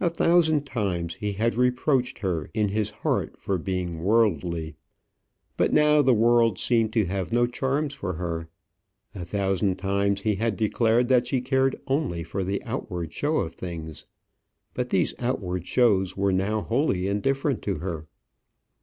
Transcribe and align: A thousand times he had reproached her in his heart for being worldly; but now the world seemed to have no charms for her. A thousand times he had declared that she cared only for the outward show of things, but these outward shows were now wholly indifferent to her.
A 0.00 0.08
thousand 0.08 0.64
times 0.64 1.16
he 1.16 1.34
had 1.34 1.54
reproached 1.54 2.20
her 2.20 2.48
in 2.54 2.70
his 2.70 2.92
heart 3.02 3.38
for 3.38 3.58
being 3.58 4.02
worldly; 4.02 4.74
but 5.58 5.70
now 5.70 6.00
the 6.00 6.14
world 6.14 6.58
seemed 6.58 6.94
to 6.94 7.04
have 7.04 7.30
no 7.30 7.46
charms 7.46 7.92
for 7.92 8.14
her. 8.14 8.48
A 9.14 9.22
thousand 9.22 9.76
times 9.78 10.22
he 10.22 10.36
had 10.36 10.56
declared 10.56 11.08
that 11.08 11.26
she 11.26 11.42
cared 11.42 11.76
only 11.86 12.24
for 12.24 12.42
the 12.42 12.62
outward 12.64 13.12
show 13.12 13.36
of 13.36 13.52
things, 13.54 14.06
but 14.72 14.88
these 14.88 15.12
outward 15.18 15.66
shows 15.66 16.16
were 16.16 16.32
now 16.32 16.62
wholly 16.62 17.06
indifferent 17.06 17.60
to 17.64 17.80
her. 17.80 18.06